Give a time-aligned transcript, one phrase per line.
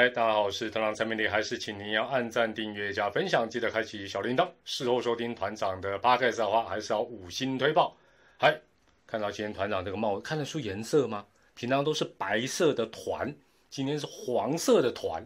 [0.00, 4.48] 嗨，大家好，我是团长蔡明礼，还是请您要按赞、订阅、加分享，记得开启小铃铛。
[4.64, 7.94] 事后收听团长的八 K 的话，还是要五星推报。
[8.38, 8.58] 嗨，
[9.06, 11.26] 看到今天团长这个帽，看得出颜色吗？
[11.52, 13.36] 平常都是白色的团，
[13.68, 15.22] 今天是黄色的团，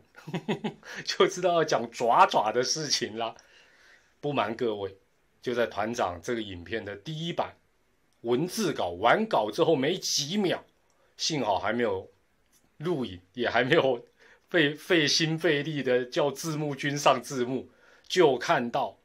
[1.07, 3.33] 就知道要讲爪爪的事情啦。
[4.21, 4.93] 不瞒各位，
[5.41, 7.55] 就在团长这个影片的第一版
[8.23, 10.65] 文字稿完稿之后没几秒，
[11.17, 12.11] 幸好还没有
[12.79, 14.05] 录影，也还没有。
[14.55, 17.69] 费费心费力的叫字幕君上字幕，
[18.07, 19.01] 就看到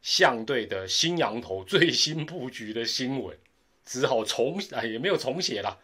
[0.00, 3.36] 相对的新羊头最新布局的新闻，
[3.84, 5.78] 只好重啊也没有重写了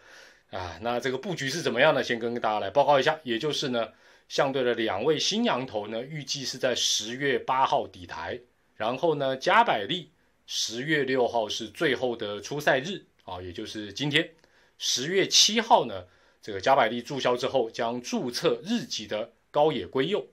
[0.49, 0.79] 啊。
[0.81, 2.03] 那这个布局是怎么样呢？
[2.03, 3.89] 先跟大家来报告一下，也就是呢，
[4.31, 8.41] 相对的两位新羊头呢，预计是在十月八号底台，
[8.77, 10.11] 然后呢，加百利
[10.47, 14.31] 十月六号是最后的出赛日啊，也就是今天
[14.79, 16.07] 十月七号呢。
[16.43, 20.27] 这个加百利注销之后，将注册日籍的高野圭佑。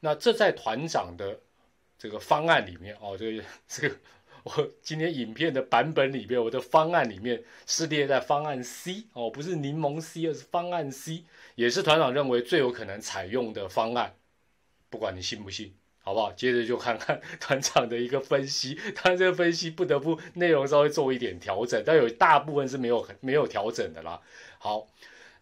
[0.00, 1.40] 那这在团长的
[1.98, 3.96] 这个方案里面哦，这个这个
[4.44, 11.24] 我今天影片的版本里面，我的方案里面是列在方案 C 哦，不是柠檬 C，而是方案 C，
[11.54, 14.14] 也是团长认为最有可能采用的方案。
[14.90, 16.30] 不管你信不信，好不好？
[16.32, 18.78] 接着就看看 团长的一个分析。
[18.94, 24.20] 他这个分析不得不内容稍微做一点调整，但有大部分是没有没有调整的啦。
[24.58, 24.86] 好。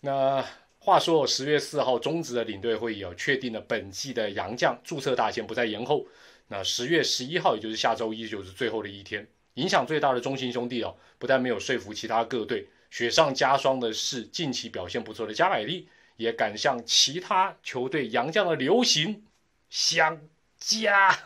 [0.01, 0.45] 那
[0.79, 6.07] 话说，十月四号终止的领队会议哦，确定了本季的洋将注册大限不再延后。
[6.49, 9.27] 那十月十一号，也就是下周一，就是最后的一天。
[9.55, 15.89] 影响最大的中信兄弟哦，不但没有说服其他各队，雪上加霜的是，近期表现不错的加百利
[16.19, 19.25] 也赶向其他球队洋将的流行，
[19.71, 20.21] 想
[20.61, 21.19] 家，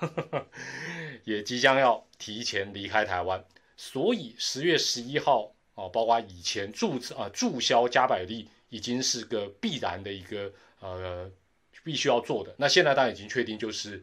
[1.24, 3.44] 也即将要提前离开台湾。
[3.76, 8.48] 所以十月十一号哦，包括以前注册啊注销加百利。
[8.70, 11.30] 已经是个必然的一个呃，
[11.84, 12.54] 必须要做的。
[12.56, 14.02] 那现在当然已经确定，就是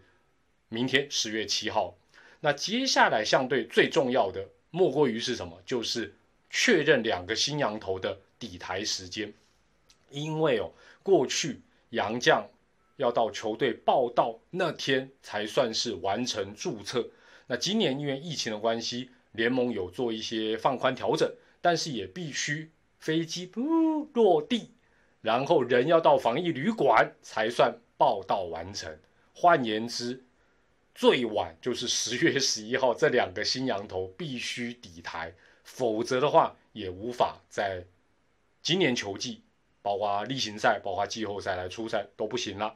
[0.70, 1.98] 明天十月七号。
[2.42, 5.60] 那接下来相对最重要的，莫过于是什么？
[5.66, 6.14] 就是
[6.50, 9.34] 确认两个新羊头的底台时间。
[10.12, 10.72] 因为哦，
[11.02, 12.48] 过去杨将
[12.98, 17.10] 要到球队报道那天才算是完成注册。
[17.48, 22.70] 那今年因为疫情的关系，联盟有做一些放宽调整，但是也必须。
[22.98, 24.72] 飞机不落地，
[25.22, 29.00] 然后人要到防疫旅馆才算报到完成。
[29.34, 30.26] 换言之，
[30.96, 37.86] 最晚就是十月十一号，这两个新羊头必须抵台，否则的话也无法在
[38.64, 39.44] 今年球季，
[39.82, 42.76] 包括例行赛、包括季后赛来出赛都不行了。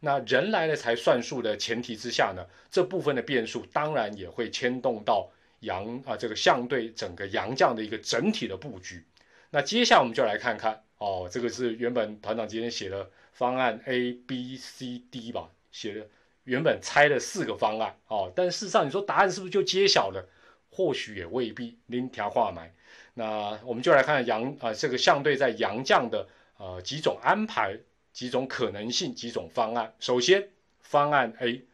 [0.00, 9.04] 那人来了才算数的前提之下呢，这部分的变数当然也会牵动到杨啊这个相对整个杨将的一个整体的布局。
[9.50, 16.06] 那接下来我们就来看看哦，这个是原本团长今天写的方案 A、B、C、D 吧，写的
[16.44, 20.24] 原本猜了四个方案哦，但事实上你说答案是不是就揭晓了？
[20.70, 21.76] 或许也未必。
[21.86, 22.72] 拎条话买，
[23.14, 26.28] 那我们就来看杨啊这个相对在杨将的
[26.58, 27.76] 呃几种安排、
[28.12, 29.92] 几种可能性、几种方案。
[29.98, 30.48] 首先
[30.80, 31.64] 方案 A，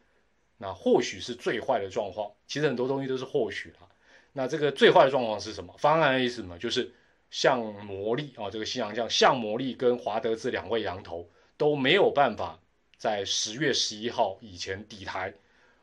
[0.56, 3.86] 那或许是最坏的状况，其实很多东西都是或许啦。
[4.32, 5.74] 那这个最坏的状况是什么？
[5.76, 6.58] 方案 A 是什么？
[6.58, 6.90] 就是。
[7.30, 12.58] 像魔力啊，这个新洋将像魔力跟华德兹两位羊头都没有办法
[12.96, 15.34] 在十月十一号以前抵台。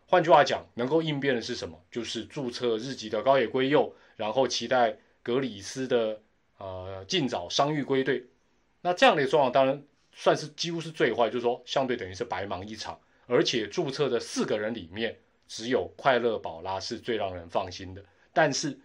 [0.05, 1.79] 换句话讲，能够应变的是什么？
[1.89, 6.21] 就是注册日籍的高野圭佑，然后期待格里斯的
[6.57, 8.25] 呃尽早伤愈归队。
[8.81, 9.83] 那这样的状况当然
[10.13, 12.99] 算是几乎是最坏，就是说相对等于是白忙一场。
[13.25, 15.17] 而且注册的四个人里面，
[15.47, 18.03] 只有快乐宝拉是最让人放心的。
[18.33, 18.77] 但是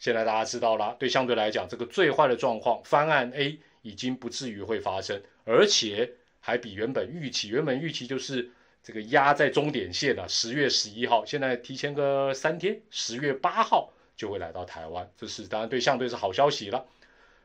[0.00, 8.50] 现在大家知道了，对相对来讲，这个最坏的状况方案 A 已经不至于会发生，而且还比原本预期，原本预期就是
[8.82, 16.86] 这个压在终点线了，十月十一号，现在提前个三天，十月八号就会来到台湾，这是当然对相对是好消息了。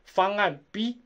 [0.04, 0.98] 方案 B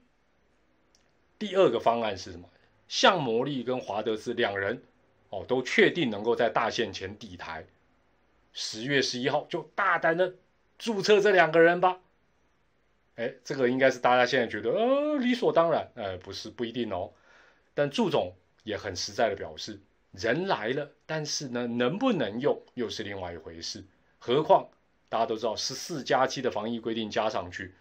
[1.37, 2.48] 第二个方案是什么？
[2.86, 4.83] 向魔力跟华德斯两人
[5.30, 7.66] 哦都确定能够在大限前抵台，
[8.53, 10.33] 十月十一号就大胆的。
[10.80, 11.98] 注册这两个人吧，
[13.16, 17.12] 哎，这个应该是大家现在觉得呃理所当然，呃不是不一定哦。
[17.74, 18.32] 但祝总
[18.65, 19.78] 也很实在的表示，
[20.12, 23.84] 人来了，但是呢能不能用又是另外一回事。
[24.18, 24.71] 何况
[25.10, 27.74] 大家都知道十四加七的防疫规定加上去，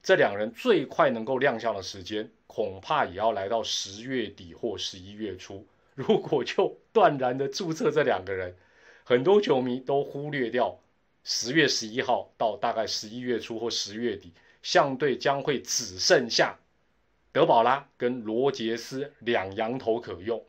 [0.00, 5.66] 这两人最快能够亮相的时间，恐怕也要来到十月底或十一月初。
[5.96, 8.54] 如果就断然的注册这两个人，
[9.02, 10.78] 很多球迷都忽略掉。
[11.24, 14.32] 十月十一号到大概十一月初或十月底，
[14.62, 16.58] 相对将会只剩下
[17.32, 20.44] 德保拉跟罗杰斯两羊头可用。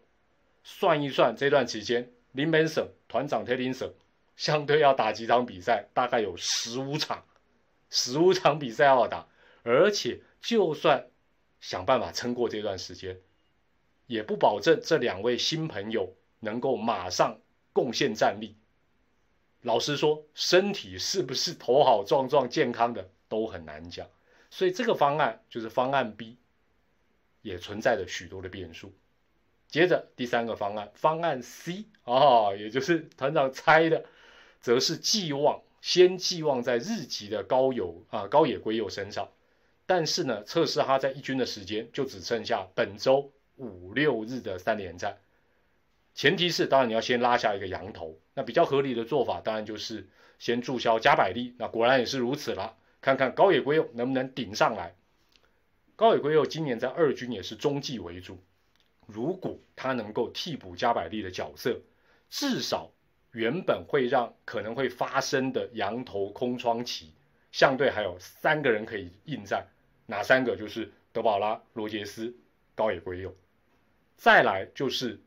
[0.63, 3.93] 算一算这段期间，林本省团长特林省
[4.35, 7.23] 相对要打几场比赛，大概有十五场，
[7.89, 9.27] 十五场比赛要打，
[9.63, 11.07] 而且就算
[11.61, 13.21] 想办法撑过这段时间，
[14.07, 17.39] 也不保证这两位新朋友能够马上
[17.71, 18.57] 贡献战力。
[19.65, 24.07] 老实说，身体是不是头好壮壮、健康的都很难讲，
[24.51, 26.37] 所以这个方案就是方案 B，
[27.41, 28.93] 也存在着许多的变数。
[29.67, 34.05] 接着第三个方案，方案 C 啊，也就是团长猜的，
[34.61, 39.31] 则是寄望先寄望在日籍的高友啊高野圭佑身上，
[39.87, 45.17] 但是呢，测试他在一军的时间就只剩下本周五六日的三连战。
[46.15, 48.17] 前提是，当然你要先拉下一个羊头。
[48.33, 50.07] 那比较合理的做法，当然就是
[50.39, 51.53] 先注销加百利。
[51.59, 52.77] 那果然也是如此了。
[53.01, 54.95] 看看高野圭佑能不能顶上来。
[55.97, 58.41] 高野圭佑今年在二军也是中继为主，
[59.05, 61.81] 如果他能够替补加百利的角色，
[62.29, 62.89] 至少
[63.31, 67.13] 原本会让可能会发生的羊头空窗期，
[67.51, 69.67] 相对还有三个人可以应战。
[70.05, 70.55] 哪三个？
[70.55, 72.33] 就是德保拉、罗杰斯、
[72.73, 73.35] 高野圭佑。
[74.15, 75.19] 再来就是。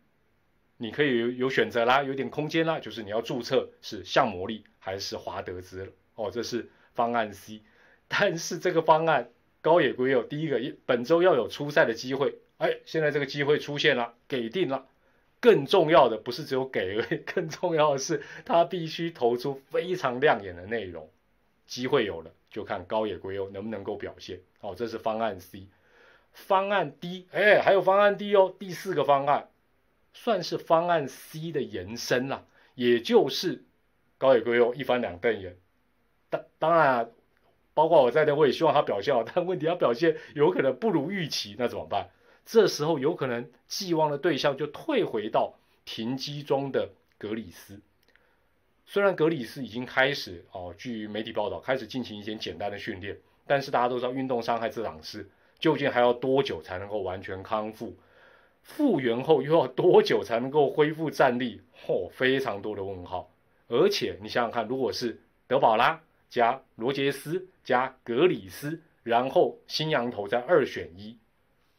[0.78, 7.60] 你可以有有选择啦，有点空间啦，就是你要注册是向魔力还是华德兹哦，这是方案 C。
[8.06, 9.28] 但是这个方案
[9.60, 14.86] 高野圭佑第一个本周要有出赛的机会，哎，现在这个机会出现了，给定了。
[15.40, 21.08] 更重要的不是只有给而已， 更重要的是他必须投出非常亮眼的内容。
[21.66, 24.40] 机会有了，就看高野圭佑能不能够表现。
[24.60, 25.66] 哦，这是方案 C。
[26.32, 29.48] 方案 D，哎，还有方案 D 哦，第四个方案。
[30.12, 33.64] 算是方案 C 的延伸了，也就是
[34.18, 35.56] 高野圭佑一翻两瞪眼。
[36.30, 37.10] 当当然，
[37.74, 39.22] 包括我在内，我也希望他表现好。
[39.22, 42.10] 但问题他表现有可能不如预期，那怎么办？
[42.44, 47.80] 这时候有可能寄望的对象就退回到停机中的格里斯。
[48.86, 55.28] 虽然格里斯已经开始哦，据媒体报道开始进行一些简单的训练，但是大家都知道运动伤害这档事，
[55.58, 57.94] 究竟还要多久才能够完全康复？
[58.68, 61.62] 复原后又要多久才能够恢复战力？
[61.74, 63.28] 嚯，非常多的问号。
[63.66, 65.98] 而且你想想看，如果是德保拉
[66.28, 71.16] 加罗杰斯加格里斯，然后新羊头在二选一，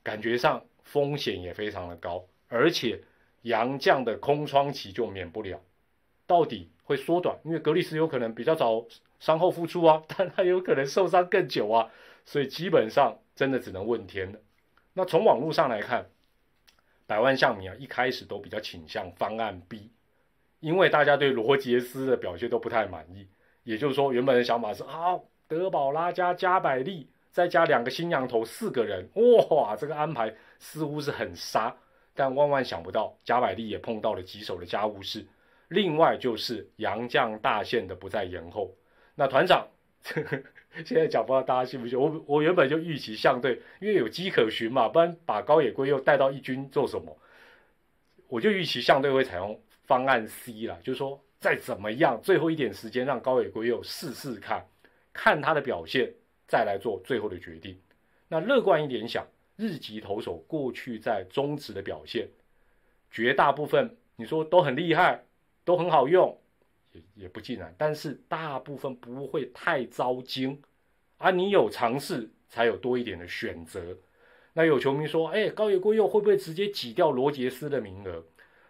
[0.02, 2.26] 感觉上风险也非常的高。
[2.48, 3.00] 而且
[3.44, 5.62] 杨将的空窗期就免不了，
[6.26, 7.38] 到底会缩短？
[7.46, 8.84] 因为格里斯有可能比较早
[9.20, 11.92] 伤后复出啊， 但他有可能受伤更久啊，
[12.26, 14.40] 所以基本上真的只能问天了。
[14.94, 16.10] 那从网络上来看。
[17.10, 19.90] 百万象迷啊，一开始都比较倾向方案 B，
[20.60, 23.28] 因为大家对罗杰斯的表现都不太满意。
[23.64, 31.76] 也就是说，原本的想法是啊，德保拉加加百利，再加两个新羊头，四个人，哇，这个安排似乎是很杀。
[32.14, 35.26] 但万万想不到，加百利也碰到了棘手的家务事。
[35.70, 38.72] 另外就是杨将大限的不再延后。
[39.16, 39.68] 那团长。
[40.86, 42.00] 现在讲不知道大家信不信？
[42.00, 47.18] 我我原本就预期相对，因为有机可循嘛，不然把高野圭佑带到一军做什么？
[48.28, 54.66] 我就预期相对会采用方案 C 啦，就是说再怎么样，最后一点时间让高野圭佑试试看，
[55.12, 56.14] 看他的表现，
[56.48, 57.80] 再来做最后的决定。
[58.28, 59.26] 那乐观一点想，
[59.58, 62.28] 日籍投手过去在中职的表现，
[63.12, 65.24] 绝大部分你说都很厉害，
[65.66, 66.40] 都很好用。
[67.16, 70.62] 也不尽然，但是大部分不会太糟惊，
[71.18, 73.98] 啊，你有尝试才有多一点的选择。
[74.54, 78.24] 那有球迷说，哎，高野圭佑会不会直接挤掉罗杰斯的名额？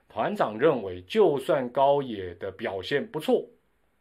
[0.07, 3.47] 团长认为，就算高野的表现不错，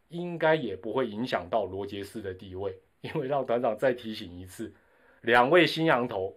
[0.09, 4.73] 应该也不会影响到罗杰斯的地位，因为让团长再提醒一次，
[5.21, 6.37] 两位新羊头，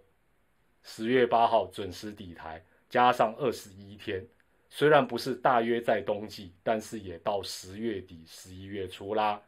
[0.82, 4.24] 十月八号准时抵台，加上二十一天。
[4.74, 9.38] 虽然不是大约在冬季，但是也到十月底、十一月初啦。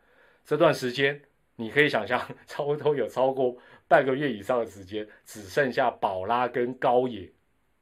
[0.44, 1.18] 这段时间，
[1.56, 3.56] 你可以想象，差不多有超过
[3.88, 7.26] 半个月以上的时间，只剩下宝拉跟高野。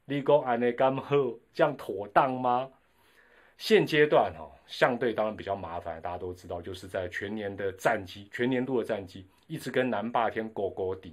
[0.04, 2.70] 立功安内甘赫，这样妥当吗？
[3.58, 6.00] 现阶段哈，相对当然比较麻烦。
[6.00, 11.12] 大家都知道，就是在全年的战绩、全年度的战绩，一直跟南霸天狗狗顶。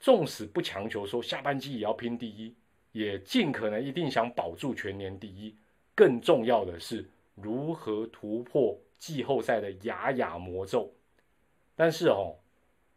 [0.00, 2.52] 纵使不强求说下半季也要拼第一。
[2.96, 5.54] 也尽可能一定想保住全年第一，
[5.94, 10.90] 更重要的是如何突破季后赛的雅雅魔咒。
[11.74, 12.36] 但是哦，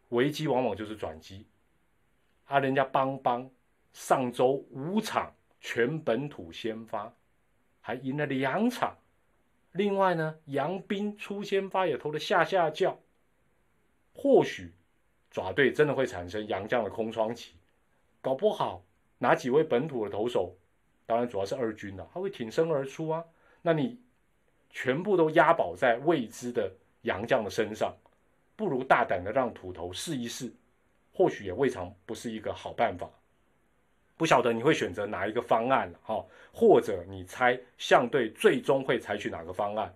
[0.09, 1.45] 危机往往就是转机。
[2.45, 3.51] 啊，人家邦邦
[3.91, 7.13] 上周五场全本土先发，
[7.81, 8.97] 还赢了两场。
[9.73, 12.97] 另外呢，杨斌出先发也投了下下叫。
[14.13, 14.71] 或许
[15.29, 17.55] 爪队真的会产生杨将的空窗期。
[18.21, 18.81] 搞不好
[19.19, 20.55] 哪几位本土的投手，
[21.05, 23.23] 当然主要是二军的，他会挺身而出啊。
[23.61, 23.99] 那你
[24.69, 26.71] 全部都押宝在未知的
[27.01, 27.95] 洋将的身上，
[28.55, 30.51] 不如大胆的让土头试一试，
[31.13, 33.09] 或许也未尝不是一个好办法。
[34.17, 39.95] 不晓得你会选择哪一个方案哈，或者你猜相对最终会采取哪个方案？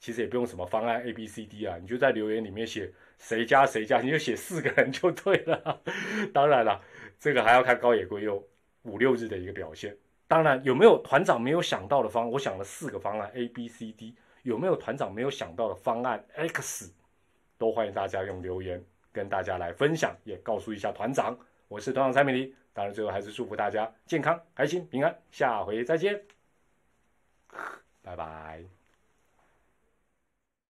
[0.00, 5.80] 其实也不用什么方案 A、B、C、D 啊，你就在留言里面写谁加谁加，你就写四个人就对了。
[6.34, 6.82] 当然了，
[7.20, 8.44] 这个还要看高野圭佑
[8.82, 9.96] 五六日的一个表现。
[10.26, 12.30] 当然，有没有团长没有想到的方？
[12.30, 16.92] 我想了四个方案 A、B、C、D，有没有团长没有想到的方案 X？
[17.58, 21.38] 都欢迎大家用留言跟大家来分享，也告诉一下团长。
[21.68, 25.16] 我是团长蔡美丽，当然最后还是祝福大家健康、开心、平安。
[25.30, 26.22] 下回再见，
[28.02, 28.81] 拜拜。